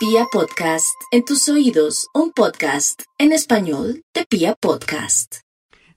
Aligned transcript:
Pia 0.00 0.24
Podcast, 0.32 0.98
en 1.10 1.26
tus 1.26 1.46
oídos, 1.50 2.08
un 2.14 2.32
podcast 2.32 3.02
en 3.18 3.32
español 3.32 4.02
de 4.14 4.24
Pia 4.24 4.54
Podcast. 4.54 5.40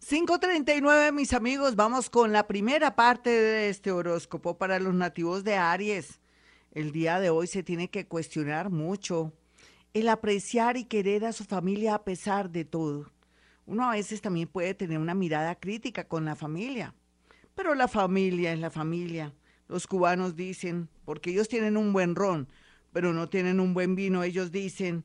539, 0.06 1.14
mis 1.14 1.32
amigos, 1.32 1.78
vamos 1.78 2.10
con 2.10 2.34
la 2.34 2.46
primera 2.46 2.98
parte 2.98 3.30
de 3.30 3.70
este 3.70 3.94
horóscopo 3.94 4.58
para 4.58 4.78
los 4.80 4.94
nativos 4.94 5.46
de 5.46 5.56
Aries. 5.56 6.20
El 6.74 6.92
día 6.92 7.22
de 7.22 7.30
hoy 7.30 7.48
se 7.48 7.64
tiene 7.64 7.90
que 7.90 8.06
cuestionar 8.06 8.72
mucho 8.72 9.32
el 9.94 10.10
apreciar 10.10 10.76
y 10.76 10.84
querer 10.84 11.24
a 11.24 11.32
su 11.32 11.46
familia 11.46 11.96
a 11.96 12.04
pesar 12.04 12.50
de 12.50 12.66
todo. 12.66 13.10
Uno 13.66 13.90
a 13.90 13.94
veces 13.94 14.20
también 14.20 14.50
puede 14.50 14.74
tener 14.74 15.00
una 15.00 15.16
mirada 15.16 15.56
crítica 15.56 16.10
con 16.10 16.26
la 16.26 16.36
familia, 16.36 16.94
pero 17.56 17.74
la 17.74 17.88
familia 17.88 18.52
es 18.52 18.60
la 18.60 18.70
familia. 18.70 19.34
Los 19.70 19.88
cubanos 19.88 20.36
dicen, 20.36 20.90
porque 21.06 21.30
ellos 21.30 21.48
tienen 21.48 21.78
un 21.78 21.94
buen 21.94 22.16
ron, 22.16 22.50
pero 22.94 23.12
no 23.12 23.28
tienen 23.28 23.60
un 23.60 23.74
buen 23.74 23.96
vino. 23.96 24.24
Ellos 24.24 24.52
dicen, 24.52 25.04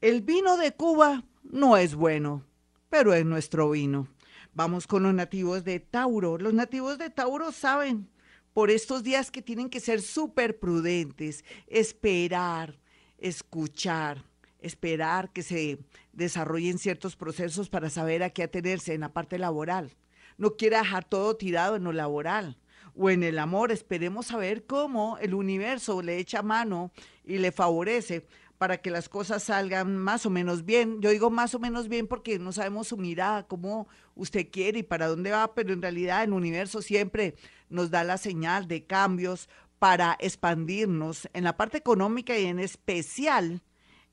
el 0.00 0.20
vino 0.20 0.56
de 0.56 0.72
Cuba 0.72 1.24
no 1.42 1.76
es 1.76 1.94
bueno, 1.94 2.44
pero 2.88 3.14
es 3.14 3.24
nuestro 3.24 3.70
vino. 3.70 4.06
Vamos 4.52 4.86
con 4.86 5.02
los 5.02 5.14
nativos 5.14 5.64
de 5.64 5.80
Tauro. 5.80 6.38
Los 6.38 6.54
nativos 6.54 6.98
de 6.98 7.10
Tauro 7.10 7.50
saben 7.50 8.08
por 8.52 8.70
estos 8.70 9.02
días 9.02 9.30
que 9.30 9.42
tienen 9.42 9.70
que 9.70 9.80
ser 9.80 10.02
súper 10.02 10.58
prudentes, 10.58 11.44
esperar, 11.66 12.78
escuchar, 13.18 14.24
esperar 14.58 15.32
que 15.32 15.42
se 15.42 15.78
desarrollen 16.12 16.78
ciertos 16.78 17.16
procesos 17.16 17.70
para 17.70 17.90
saber 17.90 18.22
a 18.22 18.30
qué 18.30 18.42
atenerse 18.42 18.92
en 18.92 19.00
la 19.00 19.12
parte 19.12 19.38
laboral. 19.38 19.96
No 20.36 20.56
quiera 20.56 20.78
dejar 20.78 21.04
todo 21.04 21.36
tirado 21.36 21.76
en 21.76 21.84
lo 21.84 21.92
laboral 21.92 22.59
o 22.96 23.10
en 23.10 23.22
el 23.22 23.38
amor. 23.38 23.72
Esperemos 23.72 24.26
saber 24.26 24.64
cómo 24.66 25.18
el 25.18 25.34
universo 25.34 26.02
le 26.02 26.18
echa 26.18 26.42
mano 26.42 26.92
y 27.24 27.38
le 27.38 27.52
favorece 27.52 28.26
para 28.58 28.76
que 28.76 28.90
las 28.90 29.08
cosas 29.08 29.44
salgan 29.44 29.96
más 29.96 30.26
o 30.26 30.30
menos 30.30 30.66
bien. 30.66 31.00
Yo 31.00 31.08
digo 31.10 31.30
más 31.30 31.54
o 31.54 31.58
menos 31.58 31.88
bien 31.88 32.06
porque 32.06 32.38
no 32.38 32.52
sabemos 32.52 32.88
su 32.88 32.98
mirada, 32.98 33.46
cómo 33.46 33.88
usted 34.14 34.48
quiere 34.50 34.80
y 34.80 34.82
para 34.82 35.06
dónde 35.06 35.30
va, 35.30 35.54
pero 35.54 35.72
en 35.72 35.80
realidad 35.80 36.24
el 36.24 36.34
universo 36.34 36.82
siempre 36.82 37.36
nos 37.70 37.90
da 37.90 38.04
la 38.04 38.18
señal 38.18 38.68
de 38.68 38.84
cambios 38.84 39.48
para 39.78 40.14
expandirnos 40.20 41.26
en 41.32 41.44
la 41.44 41.56
parte 41.56 41.78
económica 41.78 42.38
y 42.38 42.44
en 42.44 42.58
especial 42.58 43.62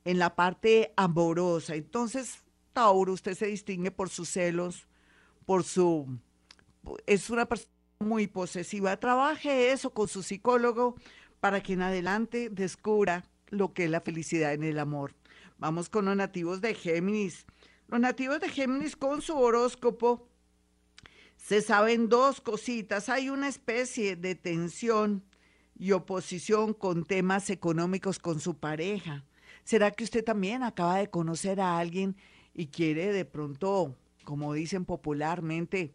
en 0.06 0.18
la 0.18 0.34
parte 0.34 0.94
amorosa. 0.96 1.76
Entonces, 1.76 2.46
Tauro, 2.72 3.12
usted 3.12 3.36
se 3.36 3.48
distingue 3.48 3.92
por 3.92 4.10
sus 4.10 4.30
celos, 4.30 4.88
por 5.46 5.66
su... 5.66 6.18
Es 7.06 7.30
una 7.30 7.46
persona 7.48 7.77
muy 8.00 8.28
posesiva. 8.28 8.98
Trabaje 8.98 9.72
eso 9.72 9.92
con 9.92 10.08
su 10.08 10.24
psicólogo 10.24 10.96
para 11.40 11.62
que 11.62 11.74
en 11.74 11.82
adelante 11.82 12.50
descubra 12.50 13.26
lo 13.50 13.74
que 13.74 13.86
es 13.86 13.90
la 13.90 14.02
felicidad 14.02 14.54
en 14.54 14.64
el 14.64 14.80
amor. 14.80 15.16
Vamos 15.58 15.90
con 15.90 16.06
los 16.06 16.16
nativos 16.16 16.62
de 16.62 16.74
Géminis. 16.74 17.46
Los 17.88 18.00
nativos 18.00 18.40
de 18.40 18.50
Géminis 18.50 18.96
con 18.96 19.22
su 19.22 19.38
horóscopo 19.38 20.28
se 21.38 21.62
saben 21.62 22.10
dos 22.10 22.42
cositas. 22.42 23.10
Hay 23.10 23.30
una 23.30 23.48
especie 23.48 24.16
de 24.16 24.36
tensión 24.36 25.24
y 25.78 25.92
oposición 25.92 26.74
con 26.74 27.06
temas 27.06 27.50
económicos 27.50 28.20
con 28.20 28.40
su 28.40 28.58
pareja. 28.58 29.24
¿Será 29.64 29.92
que 29.92 30.04
usted 30.04 30.24
también 30.24 30.64
acaba 30.64 30.98
de 30.98 31.10
conocer 31.10 31.60
a 31.60 31.78
alguien 31.78 32.16
y 32.54 32.68
quiere 32.68 33.12
de 33.12 33.26
pronto, 33.26 33.96
como 34.24 34.54
dicen 34.54 34.86
popularmente, 34.86 35.94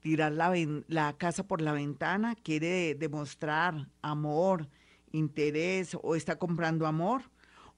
tirar 0.00 0.32
la, 0.32 0.52
la 0.88 1.16
casa 1.16 1.46
por 1.46 1.60
la 1.60 1.72
ventana, 1.72 2.34
quiere 2.36 2.94
demostrar 2.94 3.88
amor, 4.02 4.68
interés 5.12 5.96
o 6.02 6.14
está 6.14 6.38
comprando 6.38 6.86
amor. 6.86 7.22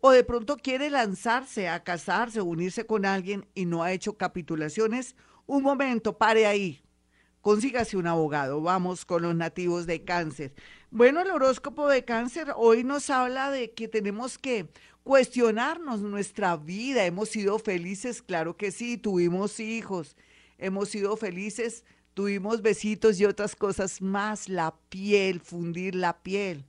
O 0.00 0.10
de 0.12 0.24
pronto 0.24 0.56
quiere 0.56 0.88
lanzarse 0.88 1.68
a 1.68 1.84
casarse 1.84 2.40
unirse 2.40 2.86
con 2.86 3.04
alguien 3.04 3.46
y 3.54 3.66
no 3.66 3.82
ha 3.82 3.92
hecho 3.92 4.16
capitulaciones. 4.16 5.14
Un 5.46 5.62
momento, 5.62 6.16
pare 6.16 6.46
ahí. 6.46 6.82
Consígase 7.42 7.96
un 7.96 8.06
abogado. 8.06 8.62
Vamos 8.62 9.04
con 9.04 9.22
los 9.22 9.34
nativos 9.34 9.86
de 9.86 10.04
cáncer. 10.04 10.54
Bueno, 10.90 11.20
el 11.20 11.30
horóscopo 11.30 11.88
de 11.88 12.04
cáncer 12.04 12.52
hoy 12.56 12.82
nos 12.82 13.10
habla 13.10 13.50
de 13.50 13.72
que 13.72 13.88
tenemos 13.88 14.38
que 14.38 14.70
cuestionarnos 15.02 16.00
nuestra 16.00 16.56
vida. 16.56 17.04
Hemos 17.04 17.28
sido 17.28 17.58
felices, 17.58 18.22
claro 18.22 18.56
que 18.56 18.72
sí, 18.72 18.96
tuvimos 18.96 19.60
hijos. 19.60 20.16
Hemos 20.58 20.90
sido 20.90 21.16
felices 21.16 21.84
Tuvimos 22.20 22.60
besitos 22.60 23.18
y 23.18 23.24
otras 23.24 23.56
cosas 23.56 24.02
más, 24.02 24.50
la 24.50 24.74
piel, 24.90 25.40
fundir 25.40 25.94
la 25.94 26.22
piel. 26.22 26.66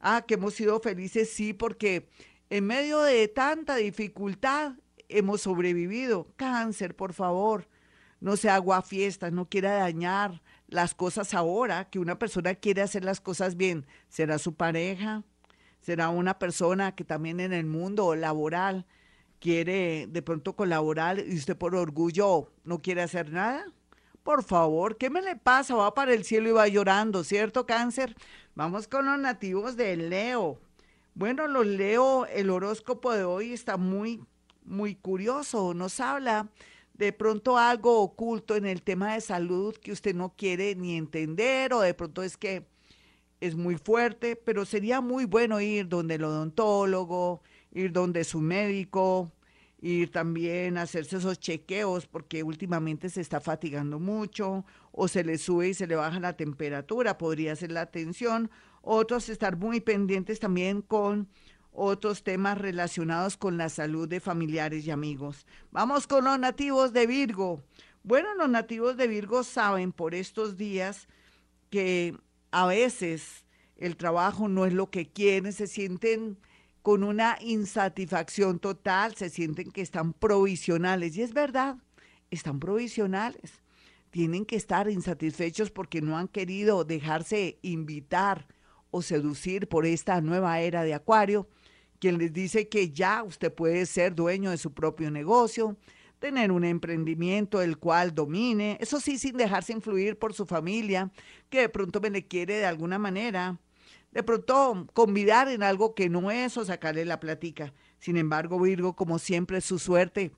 Ah, 0.00 0.24
que 0.26 0.32
hemos 0.32 0.54
sido 0.54 0.80
felices, 0.80 1.28
sí, 1.28 1.52
porque 1.52 2.08
en 2.48 2.64
medio 2.64 3.02
de 3.02 3.28
tanta 3.28 3.76
dificultad 3.76 4.76
hemos 5.10 5.42
sobrevivido. 5.42 6.28
Cáncer, 6.36 6.96
por 6.96 7.12
favor, 7.12 7.68
no 8.18 8.38
se 8.38 8.48
haga 8.48 8.80
fiestas, 8.80 9.30
no 9.30 9.46
quiera 9.46 9.74
dañar 9.74 10.40
las 10.68 10.94
cosas 10.94 11.34
ahora, 11.34 11.90
que 11.90 11.98
una 11.98 12.18
persona 12.18 12.54
quiere 12.54 12.80
hacer 12.80 13.04
las 13.04 13.20
cosas 13.20 13.58
bien. 13.58 13.84
¿Será 14.08 14.38
su 14.38 14.54
pareja? 14.54 15.22
¿Será 15.82 16.08
una 16.08 16.38
persona 16.38 16.94
que 16.94 17.04
también 17.04 17.40
en 17.40 17.52
el 17.52 17.66
mundo 17.66 18.16
laboral 18.16 18.86
quiere 19.38 20.06
de 20.06 20.22
pronto 20.22 20.56
colaborar 20.56 21.18
y 21.18 21.36
usted 21.36 21.58
por 21.58 21.76
orgullo 21.76 22.50
no 22.64 22.78
quiere 22.80 23.02
hacer 23.02 23.30
nada? 23.30 23.66
Por 24.24 24.42
favor, 24.42 24.96
¿qué 24.96 25.10
me 25.10 25.20
le 25.20 25.36
pasa? 25.36 25.74
Va 25.74 25.92
para 25.92 26.14
el 26.14 26.24
cielo 26.24 26.48
y 26.48 26.52
va 26.52 26.66
llorando, 26.66 27.24
¿cierto, 27.24 27.66
cáncer? 27.66 28.16
Vamos 28.54 28.88
con 28.88 29.04
los 29.04 29.18
nativos 29.18 29.76
de 29.76 29.94
Leo. 29.98 30.58
Bueno, 31.14 31.46
los 31.46 31.66
Leo, 31.66 32.24
el 32.24 32.48
horóscopo 32.48 33.12
de 33.12 33.24
hoy 33.24 33.52
está 33.52 33.76
muy, 33.76 34.24
muy 34.64 34.94
curioso. 34.94 35.74
Nos 35.74 36.00
habla 36.00 36.48
de 36.94 37.12
pronto 37.12 37.58
algo 37.58 38.00
oculto 38.00 38.56
en 38.56 38.64
el 38.64 38.80
tema 38.80 39.12
de 39.12 39.20
salud 39.20 39.76
que 39.76 39.92
usted 39.92 40.14
no 40.14 40.30
quiere 40.34 40.74
ni 40.74 40.96
entender 40.96 41.74
o 41.74 41.80
de 41.80 41.92
pronto 41.92 42.22
es 42.22 42.38
que 42.38 42.66
es 43.42 43.54
muy 43.54 43.76
fuerte, 43.76 44.36
pero 44.36 44.64
sería 44.64 45.02
muy 45.02 45.26
bueno 45.26 45.60
ir 45.60 45.86
donde 45.86 46.14
el 46.14 46.24
odontólogo, 46.24 47.42
ir 47.72 47.92
donde 47.92 48.24
su 48.24 48.40
médico, 48.40 49.30
ir 49.84 50.10
también 50.10 50.78
a 50.78 50.82
hacerse 50.82 51.18
esos 51.18 51.38
chequeos 51.38 52.06
porque 52.06 52.42
últimamente 52.42 53.10
se 53.10 53.20
está 53.20 53.38
fatigando 53.38 54.00
mucho 54.00 54.64
o 54.92 55.08
se 55.08 55.22
le 55.24 55.36
sube 55.36 55.68
y 55.68 55.74
se 55.74 55.86
le 55.86 55.94
baja 55.94 56.18
la 56.20 56.38
temperatura, 56.38 57.18
podría 57.18 57.54
ser 57.54 57.70
la 57.70 57.84
tensión. 57.84 58.50
Otros 58.80 59.28
estar 59.28 59.58
muy 59.58 59.80
pendientes 59.80 60.40
también 60.40 60.80
con 60.80 61.28
otros 61.70 62.24
temas 62.24 62.56
relacionados 62.56 63.36
con 63.36 63.58
la 63.58 63.68
salud 63.68 64.08
de 64.08 64.20
familiares 64.20 64.86
y 64.86 64.90
amigos. 64.90 65.46
Vamos 65.70 66.06
con 66.06 66.24
los 66.24 66.38
nativos 66.38 66.94
de 66.94 67.06
Virgo. 67.06 67.62
Bueno, 68.02 68.34
los 68.36 68.48
nativos 68.48 68.96
de 68.96 69.06
Virgo 69.06 69.44
saben 69.44 69.92
por 69.92 70.14
estos 70.14 70.56
días 70.56 71.08
que 71.68 72.16
a 72.52 72.66
veces 72.66 73.44
el 73.76 73.96
trabajo 73.96 74.48
no 74.48 74.64
es 74.64 74.72
lo 74.72 74.90
que 74.90 75.12
quieren, 75.12 75.52
se 75.52 75.66
sienten 75.66 76.38
con 76.84 77.02
una 77.02 77.38
insatisfacción 77.40 78.58
total, 78.58 79.14
se 79.14 79.30
sienten 79.30 79.70
que 79.70 79.80
están 79.80 80.12
provisionales. 80.12 81.16
Y 81.16 81.22
es 81.22 81.32
verdad, 81.32 81.78
están 82.30 82.60
provisionales. 82.60 83.62
Tienen 84.10 84.44
que 84.44 84.56
estar 84.56 84.90
insatisfechos 84.90 85.70
porque 85.70 86.02
no 86.02 86.18
han 86.18 86.28
querido 86.28 86.84
dejarse 86.84 87.58
invitar 87.62 88.46
o 88.90 89.00
seducir 89.00 89.66
por 89.66 89.86
esta 89.86 90.20
nueva 90.20 90.60
era 90.60 90.82
de 90.84 90.92
Acuario, 90.92 91.48
quien 92.00 92.18
les 92.18 92.34
dice 92.34 92.68
que 92.68 92.90
ya 92.90 93.22
usted 93.22 93.50
puede 93.50 93.86
ser 93.86 94.14
dueño 94.14 94.50
de 94.50 94.58
su 94.58 94.74
propio 94.74 95.10
negocio, 95.10 95.78
tener 96.18 96.52
un 96.52 96.64
emprendimiento 96.64 97.62
el 97.62 97.78
cual 97.78 98.14
domine, 98.14 98.76
eso 98.78 99.00
sí 99.00 99.16
sin 99.16 99.38
dejarse 99.38 99.72
influir 99.72 100.18
por 100.18 100.34
su 100.34 100.44
familia, 100.44 101.10
que 101.48 101.60
de 101.60 101.70
pronto 101.70 102.02
me 102.02 102.10
le 102.10 102.26
quiere 102.26 102.58
de 102.58 102.66
alguna 102.66 102.98
manera 102.98 103.58
de 104.14 104.22
pronto 104.22 104.86
convidar 104.94 105.48
en 105.48 105.64
algo 105.64 105.94
que 105.94 106.08
no 106.08 106.30
es 106.30 106.56
o 106.56 106.64
sacarle 106.64 107.04
la 107.04 107.20
platica. 107.20 107.74
Sin 107.98 108.16
embargo, 108.16 108.60
Virgo, 108.60 108.94
como 108.94 109.18
siempre, 109.18 109.60
su 109.60 109.78
suerte 109.78 110.30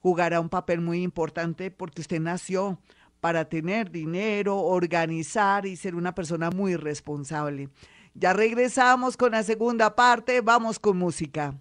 jugará 0.00 0.40
un 0.40 0.48
papel 0.48 0.80
muy 0.80 1.02
importante 1.02 1.70
porque 1.70 2.00
usted 2.00 2.20
nació 2.20 2.78
para 3.20 3.48
tener 3.48 3.90
dinero, 3.90 4.58
organizar 4.58 5.66
y 5.66 5.76
ser 5.76 5.96
una 5.96 6.14
persona 6.14 6.50
muy 6.50 6.76
responsable. 6.76 7.70
Ya 8.14 8.32
regresamos 8.32 9.16
con 9.16 9.32
la 9.32 9.42
segunda 9.42 9.96
parte, 9.96 10.40
vamos 10.40 10.78
con 10.78 10.96
música. 10.96 11.58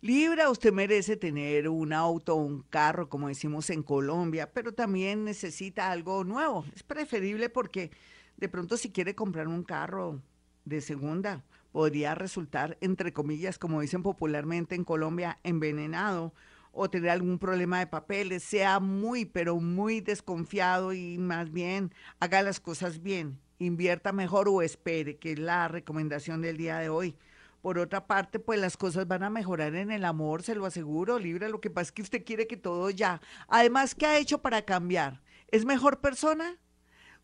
Libra, 0.00 0.50
usted 0.50 0.72
merece 0.72 1.16
tener 1.16 1.68
un 1.68 1.92
auto, 1.92 2.36
un 2.36 2.62
carro, 2.70 3.08
como 3.08 3.26
decimos 3.26 3.70
en 3.70 3.82
Colombia, 3.82 4.52
pero 4.52 4.72
también 4.72 5.24
necesita 5.24 5.90
algo 5.90 6.22
nuevo. 6.22 6.64
Es 6.76 6.84
preferible 6.84 7.48
porque 7.48 7.90
de 8.36 8.48
pronto 8.48 8.76
si 8.76 8.90
quiere 8.90 9.14
comprar 9.14 9.48
un 9.48 9.62
carro 9.62 10.20
de 10.64 10.80
segunda, 10.80 11.44
podría 11.72 12.14
resultar, 12.14 12.76
entre 12.80 13.12
comillas, 13.12 13.58
como 13.58 13.80
dicen 13.80 14.02
popularmente 14.02 14.74
en 14.74 14.84
Colombia, 14.84 15.38
envenenado 15.42 16.32
o 16.72 16.90
tener 16.90 17.10
algún 17.10 17.38
problema 17.38 17.78
de 17.78 17.86
papeles, 17.86 18.42
sea 18.42 18.80
muy, 18.80 19.24
pero 19.24 19.56
muy 19.56 20.00
desconfiado 20.00 20.92
y 20.92 21.16
más 21.18 21.50
bien 21.50 21.92
haga 22.20 22.42
las 22.42 22.60
cosas 22.60 23.02
bien, 23.02 23.38
invierta 23.58 24.12
mejor 24.12 24.48
o 24.48 24.60
espere, 24.60 25.16
que 25.16 25.32
es 25.32 25.38
la 25.38 25.68
recomendación 25.68 26.42
del 26.42 26.56
día 26.58 26.78
de 26.78 26.88
hoy, 26.90 27.16
Por 27.62 27.78
otra 27.78 28.06
parte, 28.06 28.38
pues 28.38 28.60
las 28.60 28.76
cosas 28.76 29.08
van 29.08 29.24
a 29.24 29.30
mejorar 29.30 29.74
en 29.74 29.90
el 29.90 30.04
amor, 30.04 30.42
se 30.42 30.54
lo 30.54 30.66
aseguro, 30.66 31.18
Libra. 31.18 31.48
Lo 31.48 31.60
que 31.60 31.70
pasa 31.70 31.88
es 31.88 31.92
que 31.92 32.02
usted 32.02 32.24
quiere 32.24 32.46
que 32.46 32.56
todo 32.56 32.90
ya. 32.90 33.20
Además, 33.48 33.94
¿qué 33.96 34.06
ha 34.06 34.18
hecho 34.18 34.38
para 34.40 34.62
cambiar? 34.62 35.20
¿Es 35.48 35.64
mejor 35.64 36.00
persona? 36.00 36.58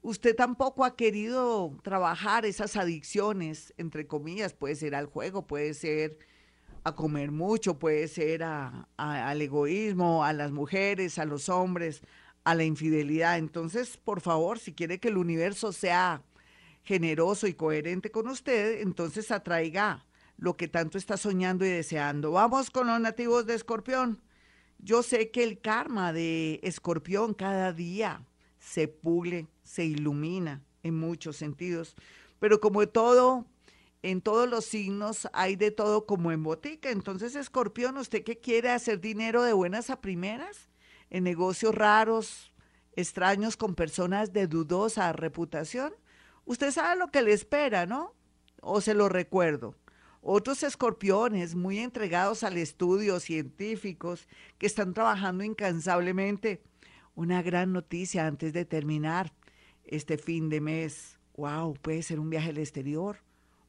Usted 0.03 0.35
tampoco 0.35 0.85
ha 0.85 0.97
querido 0.97 1.79
trabajar 1.83 2.45
esas 2.45 2.77
adicciones, 2.77 3.73
entre 3.77 4.09
comillas, 4.09 4.53
puede 4.53 4.75
ser 4.75 4.97
al 4.97 5.07
juego, 5.07 5.47
puede 5.47 5.75
ser 5.75 6.19
a 6.83 6.95
comer 6.97 7.31
mucho, 7.31 7.79
puede 7.79 8.09
ser 8.09 8.43
al 8.43 9.41
egoísmo, 9.41 10.25
a 10.25 10.33
las 10.33 10.51
mujeres, 10.51 11.19
a 11.19 11.25
los 11.25 11.49
hombres, 11.49 12.03
a 12.43 12.57
la 12.57 12.65
infidelidad. 12.65 13.39
Entonces, 13.39 13.97
por 13.97 14.21
favor, 14.21 14.59
si 14.59 14.73
quiere 14.73 14.99
que 14.99 15.09
el 15.09 15.17
universo 15.17 15.73
sea 15.73 16.25
generoso 16.83 17.47
y 17.47 17.55
coherente 17.55 18.11
con 18.11 18.27
usted, 18.27 18.81
entonces 18.81 19.31
atraiga 19.31 20.05
lo 20.37 20.57
que 20.57 20.67
tanto 20.67 20.99
está 20.99 21.17
soñando 21.17 21.65
y 21.65 21.69
deseando. 21.69 22.33
Vamos 22.33 22.71
con 22.71 22.89
los 22.89 23.01
nativos 23.01 23.47
de 23.47 23.55
Escorpión. 23.55 24.21
Yo 24.79 25.05
sé 25.05 25.31
que 25.31 25.45
el 25.45 25.61
karma 25.61 26.13
de 26.13 26.59
Escorpión 26.65 27.35
cada 27.35 27.73
día 27.73 28.27
se 28.59 28.89
pule, 28.89 29.47
se 29.63 29.85
ilumina 29.85 30.63
en 30.83 30.99
muchos 30.99 31.37
sentidos, 31.37 31.95
pero 32.39 32.61
como 32.61 32.87
todo, 32.89 33.47
en 34.03 34.21
todos 34.21 34.49
los 34.49 34.65
signos 34.65 35.29
hay 35.33 35.57
de 35.57 35.71
todo 35.71 36.07
como 36.07 36.33
en 36.33 36.43
botica. 36.43 36.91
Entonces, 36.91 37.37
Escorpión, 37.37 37.97
¿usted 37.97 38.25
qué 38.25 38.39
quiere 38.39 38.71
hacer 38.71 39.01
dinero 39.01 39.43
de 39.43 39.53
buenas 39.53 39.91
a 39.91 40.01
primeras? 40.01 40.69
En 41.09 41.25
negocios 41.25 41.75
raros, 41.75 42.53
extraños 42.97 43.57
con 43.57 43.75
personas 43.75 44.33
de 44.33 44.47
dudosa 44.47 45.13
reputación. 45.13 45.95
Usted 46.45 46.73
sabe 46.73 46.99
lo 46.99 47.09
que 47.09 47.23
le 47.23 47.33
espera, 47.33 47.87
¿no? 47.87 48.15
O 48.61 48.81
se 48.81 48.95
lo 48.95 49.09
recuerdo. 49.09 49.77
Otros 50.21 50.63
escorpiones 50.63 51.55
muy 51.55 51.79
entregados 51.79 52.43
al 52.43 52.57
estudio, 52.57 53.21
científicos, 53.21 54.29
que 54.59 54.67
están 54.67 54.95
trabajando 54.95 55.45
incansablemente. 55.45 56.63
Una 57.15 57.43
gran 57.43 57.73
noticia 57.73 58.27
antes 58.27 58.53
de 58.53 58.65
terminar 58.65 59.33
este 59.85 60.19
fin 60.19 60.49
de 60.49 60.61
mes. 60.61 61.19
¡Wow! 61.37 61.75
Puede 61.75 62.03
ser 62.03 62.21
un 62.21 62.31
viaje 62.31 62.51
al 62.51 62.59
exterior, 62.59 63.19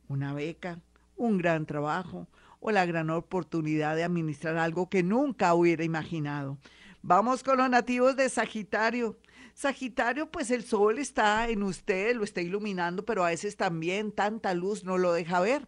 una 0.08 0.34
beca, 0.34 0.80
un 1.16 1.38
gran 1.38 1.66
trabajo 1.66 2.28
o 2.60 2.72
la 2.72 2.86
gran 2.86 3.10
oportunidad 3.10 3.96
de 3.96 4.04
administrar 4.04 4.58
algo 4.58 4.90
que 4.90 5.04
nunca 5.04 5.54
hubiera 5.54 5.84
imaginado. 5.84 6.58
Vamos 7.02 7.44
con 7.44 7.58
los 7.58 7.70
nativos 7.70 8.16
de 8.16 8.30
Sagitario. 8.30 9.18
Sagitario, 9.54 10.32
pues 10.32 10.50
el 10.50 10.64
sol 10.64 10.98
está 10.98 11.50
en 11.50 11.62
usted, 11.64 12.16
lo 12.16 12.24
está 12.24 12.42
iluminando, 12.42 13.06
pero 13.06 13.26
a 13.26 13.30
veces 13.30 13.58
también 13.58 14.12
tanta 14.12 14.54
luz 14.54 14.84
no 14.84 14.98
lo 14.98 15.12
deja 15.12 15.42
ver. 15.42 15.68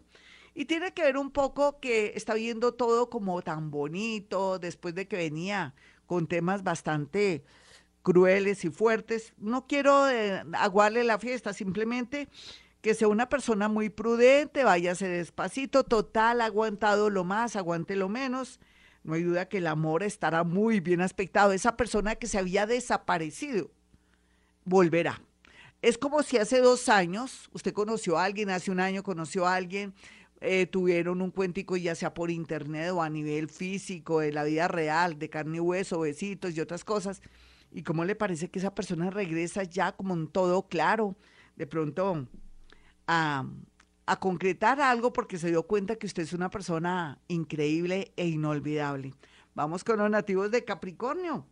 Y 0.53 0.65
tiene 0.65 0.94
que 0.94 1.03
ver 1.03 1.18
un 1.18 1.31
poco 1.31 1.81
que 1.81 2.13
está 2.15 2.33
viendo 2.33 2.74
todo 2.74 3.09
como 3.09 3.41
tan 3.41 3.69
bonito 3.71 4.57
después 4.57 4.95
de 4.95 5.07
que 5.07 5.18
venía 5.18 5.75
con 6.06 6.27
temas 6.27 6.63
bastante 6.63 7.44
crueles 8.05 8.63
y 8.63 8.69
fuertes. 8.69 9.33
No 9.37 9.65
quiero 9.67 10.09
eh, 10.09 10.43
aguarle 10.53 11.03
la 11.03 11.19
fiesta, 11.19 11.51
simplemente 11.51 12.29
que 12.81 12.93
sea 12.93 13.07
una 13.07 13.27
persona 13.27 13.67
muy 13.67 13.89
prudente, 13.89 14.63
váyase 14.63 15.07
despacito, 15.07 15.83
total, 15.83 16.39
aguantado 16.39 17.09
lo 17.09 17.23
más, 17.23 17.55
aguante 17.55 17.95
lo 17.95 18.07
menos. 18.07 18.59
No 19.03 19.15
hay 19.15 19.23
duda 19.23 19.49
que 19.49 19.57
el 19.57 19.65
amor 19.65 20.03
estará 20.03 20.43
muy 20.43 20.79
bien 20.79 21.01
aspectado. 21.01 21.51
Esa 21.51 21.75
persona 21.75 22.13
que 22.13 22.27
se 22.27 22.37
había 22.37 22.67
desaparecido 22.67 23.71
volverá. 24.65 25.19
Es 25.81 25.97
como 25.97 26.21
si 26.21 26.37
hace 26.37 26.59
dos 26.61 26.87
años 26.89 27.49
usted 27.53 27.73
conoció 27.73 28.19
a 28.19 28.25
alguien, 28.25 28.51
hace 28.51 28.69
un 28.69 28.79
año 28.79 29.01
conoció 29.01 29.47
a 29.47 29.55
alguien, 29.55 29.95
eh, 30.41 30.67
tuvieron 30.67 31.23
un 31.23 31.31
cuentico 31.31 31.75
ya 31.77 31.95
sea 31.95 32.13
por 32.13 32.29
internet 32.29 32.91
o 32.91 33.01
a 33.01 33.09
nivel 33.09 33.49
físico, 33.49 34.19
de 34.19 34.31
la 34.31 34.43
vida 34.43 34.67
real, 34.67 35.17
de 35.17 35.27
carne 35.27 35.57
y 35.57 35.59
hueso, 35.59 36.01
besitos 36.01 36.55
y 36.55 36.61
otras 36.61 36.83
cosas. 36.83 37.19
¿Y 37.75 37.83
cómo 37.83 38.06
le 38.06 38.16
parece 38.16 38.50
que 38.50 38.60
esa 38.60 38.74
persona 38.74 39.10
regresa 39.10 39.63
ya 39.63 39.92
como 39.92 40.13
en 40.13 40.30
todo 40.30 40.66
claro? 40.69 41.18
De 41.57 41.68
pronto 41.68 42.25
a, 43.06 43.45
a 44.06 44.19
concretar 44.22 44.80
algo 44.80 45.12
porque 45.12 45.38
se 45.38 45.50
dio 45.50 45.63
cuenta 45.63 45.98
que 45.98 46.07
usted 46.07 46.24
es 46.24 46.31
una 46.31 46.50
persona 46.50 47.19
increíble 47.27 48.13
e 48.16 48.27
inolvidable. 48.27 49.13
Vamos 49.56 49.83
con 49.83 50.00
los 50.00 50.10
nativos 50.10 50.51
de 50.51 50.63
Capricornio. 50.63 51.45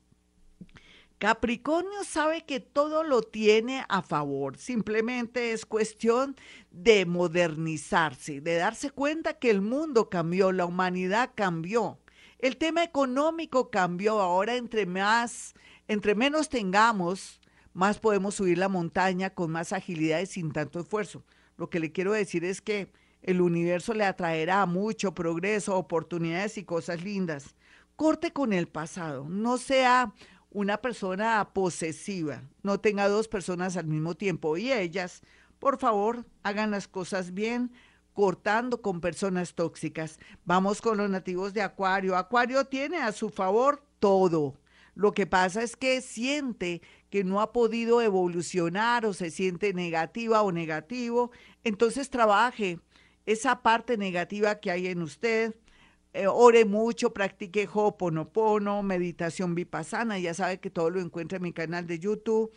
Capricornio 1.17 2.05
sabe 2.05 2.45
que 2.45 2.61
todo 2.61 3.03
lo 3.03 3.21
tiene 3.21 3.85
a 3.89 4.01
favor, 4.01 4.57
simplemente 4.57 5.51
es 5.51 5.65
cuestión 5.65 6.37
de 6.71 7.05
modernizarse, 7.05 8.39
de 8.39 8.55
darse 8.55 8.91
cuenta 8.91 9.39
que 9.39 9.49
el 9.49 9.61
mundo 9.61 10.09
cambió, 10.09 10.53
la 10.53 10.65
humanidad 10.65 11.31
cambió, 11.35 11.99
el 12.43 12.57
tema 12.57 12.83
económico 12.83 13.69
cambió, 13.69 14.19
ahora 14.19 14.57
entre 14.57 14.85
más, 14.85 15.53
entre 15.87 16.13
menos 16.13 16.49
tengamos, 16.49 17.39
más 17.71 17.99
podemos 17.99 18.35
subir 18.35 18.57
la 18.57 18.67
montaña 18.67 19.29
con 19.29 19.49
más 19.49 19.71
agilidad 19.71 20.19
y 20.19 20.25
sin 20.25 20.51
tanto 20.51 20.81
esfuerzo. 20.81 21.23
Lo 21.55 21.69
que 21.69 21.79
le 21.79 21.93
quiero 21.93 22.11
decir 22.11 22.43
es 22.43 22.59
que 22.59 22.91
el 23.21 23.39
universo 23.39 23.93
le 23.93 24.03
atraerá 24.03 24.65
mucho 24.65 25.15
progreso, 25.15 25.77
oportunidades 25.77 26.57
y 26.57 26.65
cosas 26.65 27.01
lindas. 27.01 27.55
Corte 27.95 28.33
con 28.33 28.51
el 28.51 28.67
pasado, 28.67 29.25
no 29.29 29.57
sea 29.57 30.13
una 30.51 30.79
persona 30.79 31.49
posesiva, 31.53 32.43
no 32.61 32.77
tenga 32.77 33.07
dos 33.07 33.29
personas 33.29 33.77
al 33.77 33.87
mismo 33.87 34.15
tiempo 34.15 34.57
y 34.57 34.73
ellas, 34.73 35.21
por 35.59 35.77
favor, 35.77 36.25
hagan 36.43 36.71
las 36.71 36.89
cosas 36.89 37.33
bien, 37.33 37.71
cortando 38.13 38.81
con 38.81 39.01
personas 39.01 39.53
tóxicas. 39.53 40.19
Vamos 40.45 40.81
con 40.81 40.97
los 40.97 41.09
nativos 41.09 41.53
de 41.53 41.61
Acuario. 41.61 42.15
Acuario 42.15 42.65
tiene 42.65 42.97
a 42.97 43.11
su 43.11 43.29
favor 43.29 43.83
todo. 43.99 44.55
Lo 44.95 45.13
que 45.13 45.25
pasa 45.25 45.63
es 45.63 45.75
que 45.75 46.01
siente 46.01 46.81
que 47.09 47.23
no 47.23 47.41
ha 47.41 47.51
podido 47.51 48.01
evolucionar 48.01 49.05
o 49.05 49.13
se 49.13 49.31
siente 49.31 49.73
negativa 49.73 50.41
o 50.43 50.51
negativo, 50.51 51.31
entonces 51.63 52.09
trabaje 52.09 52.79
esa 53.25 53.61
parte 53.61 53.97
negativa 53.97 54.59
que 54.59 54.69
hay 54.71 54.87
en 54.87 55.01
usted, 55.01 55.55
eh, 56.13 56.27
ore 56.27 56.65
mucho, 56.65 57.13
practique 57.13 57.67
Ho'oponopono, 57.71 58.83
meditación 58.83 59.55
vipassana, 59.55 60.19
ya 60.19 60.35
sabe 60.35 60.59
que 60.59 60.69
todo 60.69 60.91
lo 60.91 61.01
encuentra 61.01 61.37
en 61.37 61.43
mi 61.43 61.53
canal 61.53 61.87
de 61.87 61.97
YouTube 61.97 62.51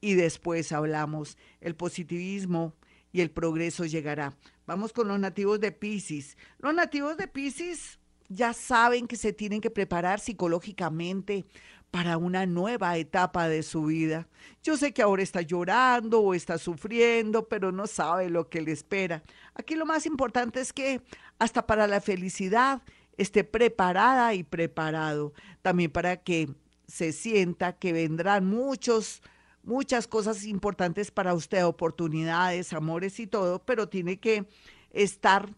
y 0.00 0.14
después 0.14 0.72
hablamos. 0.72 1.36
El 1.60 1.74
positivismo 1.74 2.74
y 3.12 3.20
el 3.20 3.30
progreso 3.30 3.84
llegará. 3.84 4.36
Vamos 4.66 4.92
con 4.92 5.08
los 5.08 5.20
nativos 5.20 5.60
de 5.60 5.70
Pisces. 5.70 6.36
Los 6.58 6.74
nativos 6.74 7.16
de 7.16 7.28
Pisces 7.28 7.98
ya 8.28 8.52
saben 8.54 9.06
que 9.06 9.16
se 9.16 9.32
tienen 9.32 9.60
que 9.60 9.70
preparar 9.70 10.18
psicológicamente 10.18 11.44
para 11.90 12.16
una 12.16 12.46
nueva 12.46 12.96
etapa 12.96 13.48
de 13.48 13.62
su 13.62 13.84
vida. 13.84 14.26
Yo 14.62 14.78
sé 14.78 14.94
que 14.94 15.02
ahora 15.02 15.22
está 15.22 15.42
llorando 15.42 16.22
o 16.22 16.32
está 16.32 16.56
sufriendo, 16.56 17.48
pero 17.48 17.70
no 17.70 17.86
sabe 17.86 18.30
lo 18.30 18.48
que 18.48 18.62
le 18.62 18.72
espera. 18.72 19.22
Aquí 19.54 19.74
lo 19.74 19.84
más 19.84 20.06
importante 20.06 20.60
es 20.60 20.72
que 20.72 21.02
hasta 21.38 21.66
para 21.66 21.86
la 21.86 22.00
felicidad 22.00 22.82
esté 23.18 23.44
preparada 23.44 24.32
y 24.32 24.42
preparado 24.42 25.34
también 25.60 25.90
para 25.90 26.16
que 26.16 26.48
se 26.86 27.12
sienta 27.12 27.76
que 27.76 27.92
vendrán 27.92 28.46
muchos, 28.46 29.22
muchas 29.62 30.06
cosas 30.06 30.44
importantes 30.44 31.10
para 31.10 31.34
usted, 31.34 31.64
oportunidades, 31.64 32.72
amores 32.72 33.20
y 33.20 33.26
todo, 33.26 33.60
pero 33.64 33.88
tiene 33.88 34.18
que 34.18 34.46
estar, 34.90 35.54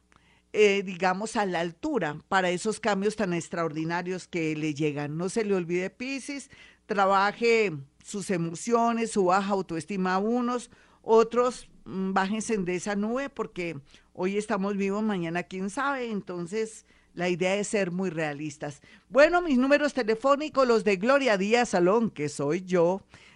eh, 0.52 0.82
digamos, 0.82 1.36
a 1.36 1.46
la 1.46 1.60
altura 1.60 2.18
para 2.28 2.50
esos 2.50 2.80
cambios 2.80 3.16
tan 3.16 3.32
extraordinarios 3.32 4.28
que 4.28 4.54
le 4.56 4.74
llegan. 4.74 5.16
No 5.16 5.28
se 5.28 5.44
le 5.44 5.54
olvide, 5.54 5.90
Pisces, 5.90 6.50
trabaje 6.86 7.72
sus 8.04 8.30
emociones, 8.30 9.10
su 9.10 9.26
baja 9.26 9.52
autoestima 9.52 10.14
a 10.14 10.18
unos, 10.18 10.70
otros 11.02 11.68
mm, 11.84 12.12
bájense 12.12 12.56
de 12.58 12.76
esa 12.76 12.96
nube 12.96 13.30
porque 13.30 13.78
hoy 14.12 14.36
estamos 14.36 14.76
vivos, 14.76 15.02
mañana 15.02 15.42
quién 15.42 15.70
sabe, 15.70 16.10
entonces 16.10 16.84
la 17.14 17.28
idea 17.28 17.56
es 17.56 17.68
ser 17.68 17.90
muy 17.90 18.10
realistas. 18.10 18.82
Bueno, 19.08 19.40
mis 19.40 19.56
números 19.56 19.94
telefónicos, 19.94 20.66
los 20.66 20.84
de 20.84 20.96
Gloria 20.96 21.38
Díaz 21.38 21.70
Salón, 21.70 22.10
que 22.10 22.28
soy 22.28 22.62
yo, 22.62 23.02